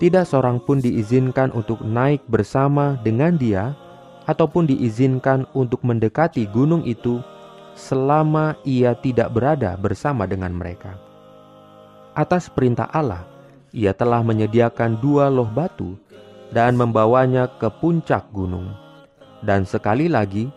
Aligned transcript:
Tidak 0.00 0.24
seorang 0.24 0.64
pun 0.64 0.80
diizinkan 0.80 1.52
untuk 1.52 1.84
naik 1.84 2.24
bersama 2.32 2.96
dengan 3.04 3.36
dia, 3.36 3.76
ataupun 4.24 4.64
diizinkan 4.64 5.44
untuk 5.52 5.84
mendekati 5.84 6.48
gunung 6.48 6.80
itu 6.88 7.20
selama 7.76 8.56
ia 8.64 8.96
tidak 8.96 9.36
berada 9.36 9.76
bersama 9.76 10.24
dengan 10.24 10.56
mereka. 10.56 10.96
Atas 12.16 12.48
perintah 12.48 12.88
Allah, 12.88 13.28
ia 13.68 13.92
telah 13.92 14.24
menyediakan 14.24 14.96
dua 14.96 15.28
loh 15.28 15.46
batu 15.46 16.00
dan 16.52 16.76
membawanya 16.76 17.48
ke 17.60 17.68
puncak 17.80 18.28
gunung. 18.32 18.72
Dan 19.44 19.68
sekali 19.68 20.10
lagi, 20.10 20.48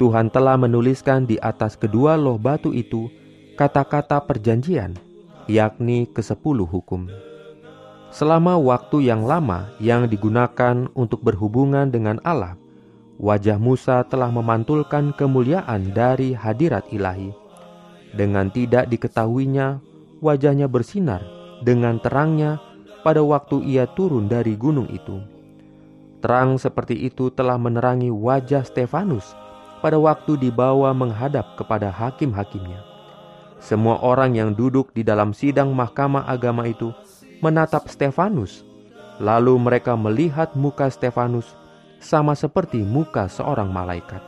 Tuhan 0.00 0.32
telah 0.32 0.56
menuliskan 0.56 1.28
di 1.28 1.36
atas 1.40 1.76
kedua 1.76 2.16
loh 2.16 2.40
batu 2.40 2.72
itu 2.72 3.10
kata-kata 3.60 4.24
perjanjian, 4.24 4.96
yakni 5.44 6.08
kesepuluh 6.08 6.64
hukum. 6.64 7.10
Selama 8.10 8.58
waktu 8.58 9.06
yang 9.06 9.22
lama 9.22 9.70
yang 9.78 10.10
digunakan 10.10 10.88
untuk 10.96 11.22
berhubungan 11.22 11.92
dengan 11.92 12.18
Allah, 12.26 12.58
wajah 13.20 13.60
Musa 13.60 14.02
telah 14.08 14.32
memantulkan 14.32 15.12
kemuliaan 15.14 15.92
dari 15.94 16.34
hadirat 16.34 16.88
ilahi. 16.90 17.30
Dengan 18.10 18.50
tidak 18.50 18.90
diketahuinya, 18.90 19.78
wajahnya 20.18 20.66
bersinar 20.66 21.22
dengan 21.62 22.00
terangnya 22.00 22.58
pada 23.00 23.24
waktu 23.24 23.64
ia 23.64 23.88
turun 23.88 24.28
dari 24.28 24.54
gunung 24.56 24.88
itu. 24.92 25.20
Terang 26.20 26.60
seperti 26.60 27.08
itu 27.08 27.32
telah 27.32 27.56
menerangi 27.56 28.12
wajah 28.12 28.60
Stefanus 28.60 29.32
pada 29.80 29.96
waktu 29.96 30.36
dibawa 30.36 30.92
menghadap 30.92 31.56
kepada 31.56 31.88
hakim-hakimnya. 31.88 32.84
Semua 33.60 34.00
orang 34.00 34.36
yang 34.36 34.52
duduk 34.52 34.92
di 34.92 35.00
dalam 35.00 35.32
sidang 35.32 35.72
mahkamah 35.72 36.28
agama 36.28 36.68
itu 36.68 36.92
menatap 37.40 37.88
Stefanus, 37.88 38.64
lalu 39.16 39.56
mereka 39.56 39.96
melihat 39.96 40.52
muka 40.52 40.92
Stefanus 40.92 41.56
sama 42.00 42.36
seperti 42.36 42.84
muka 42.84 43.28
seorang 43.28 43.72
malaikat. 43.72 44.20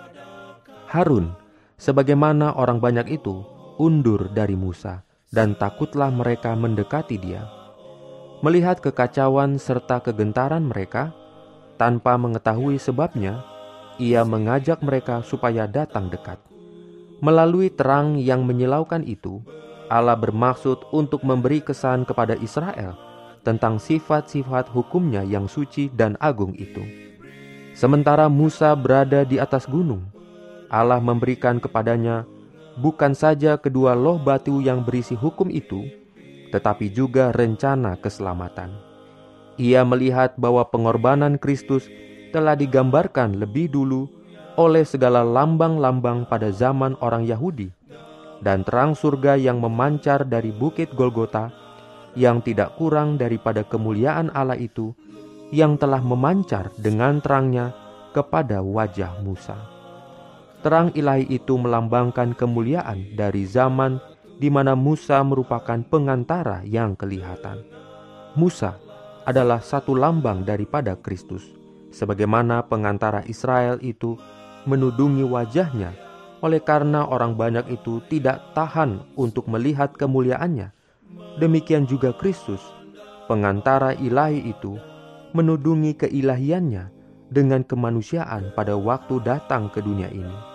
Harun, 0.88 1.32
sebagaimana 1.76 2.56
orang 2.56 2.80
banyak 2.80 3.20
itu, 3.20 3.44
undur 3.80 4.28
dari 4.32 4.56
Musa, 4.56 5.04
dan 5.32 5.56
takutlah 5.56 6.12
mereka 6.12 6.52
mendekati 6.52 7.16
dia 7.16 7.61
Melihat 8.42 8.82
kekacauan 8.82 9.54
serta 9.54 10.03
kegentaran 10.03 10.66
mereka, 10.66 11.14
tanpa 11.78 12.19
mengetahui 12.19 12.75
sebabnya, 12.75 13.47
ia 14.03 14.26
mengajak 14.26 14.82
mereka 14.82 15.22
supaya 15.22 15.70
datang 15.70 16.10
dekat. 16.10 16.42
Melalui 17.22 17.70
terang 17.70 18.19
yang 18.19 18.42
menyilaukan 18.42 19.06
itu, 19.06 19.38
Allah 19.86 20.19
bermaksud 20.19 20.91
untuk 20.91 21.22
memberi 21.22 21.62
kesan 21.62 22.02
kepada 22.02 22.34
Israel 22.42 22.98
tentang 23.47 23.78
sifat-sifat 23.78 24.75
hukumnya 24.75 25.22
yang 25.22 25.47
suci 25.47 25.86
dan 25.94 26.19
agung 26.19 26.50
itu. 26.58 26.82
Sementara 27.78 28.26
Musa 28.26 28.75
berada 28.75 29.22
di 29.22 29.38
atas 29.38 29.70
gunung, 29.70 30.02
Allah 30.66 30.98
memberikan 30.98 31.62
kepadanya 31.62 32.26
bukan 32.75 33.14
saja 33.14 33.54
kedua 33.54 33.94
loh 33.94 34.19
batu 34.19 34.58
yang 34.58 34.82
berisi 34.82 35.14
hukum 35.14 35.47
itu, 35.47 36.01
tetapi 36.52 36.92
juga 36.92 37.32
rencana 37.32 37.96
keselamatan. 37.96 38.70
Ia 39.56 39.82
melihat 39.88 40.36
bahwa 40.36 40.68
pengorbanan 40.68 41.40
Kristus 41.40 41.88
telah 42.32 42.56
digambarkan 42.56 43.40
lebih 43.40 43.72
dulu 43.72 44.08
oleh 44.60 44.84
segala 44.84 45.24
lambang-lambang 45.24 46.28
pada 46.28 46.52
zaman 46.52 46.96
orang 47.00 47.24
Yahudi, 47.24 47.72
dan 48.44 48.64
terang 48.68 48.92
surga 48.92 49.40
yang 49.40 49.60
memancar 49.64 50.28
dari 50.28 50.52
bukit 50.52 50.92
Golgota, 50.92 51.48
yang 52.12 52.44
tidak 52.44 52.76
kurang 52.76 53.16
daripada 53.16 53.64
kemuliaan 53.64 54.28
Allah 54.36 54.60
itu, 54.60 54.92
yang 55.52 55.80
telah 55.80 56.00
memancar 56.04 56.69
dengan 56.76 57.20
terangnya 57.24 57.72
kepada 58.12 58.60
wajah 58.60 59.20
Musa. 59.24 59.56
Terang 60.60 60.92
ilahi 60.94 61.26
itu 61.32 61.58
melambangkan 61.58 62.36
kemuliaan 62.36 63.16
dari 63.19 63.48
zaman 63.48 63.98
di 64.42 64.50
mana 64.50 64.75
Musa 64.75 65.22
merupakan 65.22 65.78
pengantara 65.86 66.66
yang 66.66 66.98
kelihatan. 66.98 67.62
Musa 68.34 68.75
adalah 69.22 69.62
satu 69.62 69.94
lambang 69.94 70.42
daripada 70.42 70.98
Kristus, 70.98 71.47
sebagaimana 71.94 72.66
pengantara 72.66 73.22
Israel 73.31 73.78
itu 73.78 74.19
menudungi 74.66 75.22
wajahnya 75.22 75.94
oleh 76.42 76.58
karena 76.58 77.06
orang 77.06 77.38
banyak 77.38 77.70
itu 77.70 78.02
tidak 78.10 78.42
tahan 78.50 79.06
untuk 79.14 79.47
melihat 79.47 79.94
kemuliaannya. 79.94 80.75
Demikian 81.38 81.86
juga 81.86 82.10
Kristus, 82.10 82.58
pengantara 83.31 83.94
ilahi 83.94 84.50
itu, 84.50 84.75
menudungi 85.38 85.94
keilahiannya 86.02 86.91
dengan 87.31 87.62
kemanusiaan 87.62 88.50
pada 88.58 88.75
waktu 88.75 89.22
datang 89.22 89.70
ke 89.70 89.78
dunia 89.78 90.11
ini. 90.11 90.51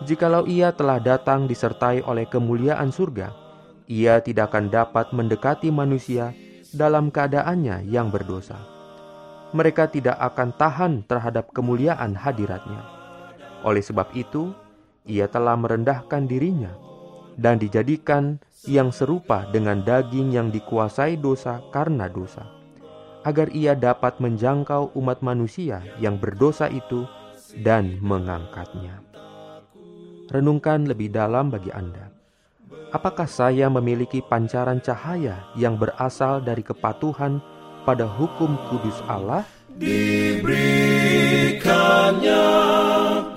Jikalau 0.00 0.48
ia 0.48 0.72
telah 0.72 0.96
datang 0.96 1.44
disertai 1.44 2.00
oleh 2.00 2.24
kemuliaan 2.24 2.88
surga, 2.88 3.36
ia 3.84 4.16
tidak 4.24 4.48
akan 4.48 4.72
dapat 4.72 5.12
mendekati 5.12 5.68
manusia 5.68 6.32
dalam 6.72 7.12
keadaannya 7.12 7.84
yang 7.84 8.08
berdosa. 8.08 8.56
Mereka 9.52 9.92
tidak 9.92 10.16
akan 10.16 10.56
tahan 10.56 10.92
terhadap 11.04 11.52
kemuliaan 11.52 12.16
hadiratnya. 12.16 12.80
Oleh 13.60 13.84
sebab 13.84 14.08
itu, 14.16 14.56
ia 15.04 15.28
telah 15.28 15.52
merendahkan 15.60 16.24
dirinya 16.24 16.72
dan 17.36 17.60
dijadikan 17.60 18.40
yang 18.64 18.88
serupa 18.96 19.52
dengan 19.52 19.84
daging 19.84 20.32
yang 20.32 20.48
dikuasai 20.48 21.20
dosa 21.20 21.60
karena 21.76 22.08
dosa, 22.08 22.48
agar 23.28 23.52
ia 23.52 23.76
dapat 23.76 24.16
menjangkau 24.16 24.96
umat 24.96 25.20
manusia 25.20 25.84
yang 26.00 26.16
berdosa 26.16 26.72
itu 26.72 27.04
dan 27.60 28.00
mengangkatnya 28.00 29.09
renungkan 30.30 30.86
lebih 30.86 31.10
dalam 31.10 31.50
bagi 31.50 31.74
Anda. 31.74 32.14
Apakah 32.90 33.26
saya 33.26 33.70
memiliki 33.70 34.22
pancaran 34.22 34.80
cahaya 34.82 35.44
yang 35.54 35.78
berasal 35.78 36.40
dari 36.42 36.62
kepatuhan 36.62 37.40
pada 37.86 38.04
hukum 38.06 38.56
kudus 38.70 39.02
Allah? 39.06 39.44
Diberikannya 39.78 42.50